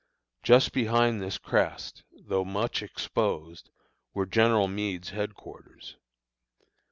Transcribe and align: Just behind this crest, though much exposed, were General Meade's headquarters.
Just 0.41 0.73
behind 0.73 1.21
this 1.21 1.37
crest, 1.37 2.01
though 2.27 2.43
much 2.43 2.81
exposed, 2.81 3.69
were 4.15 4.25
General 4.25 4.67
Meade's 4.67 5.09
headquarters. 5.11 5.95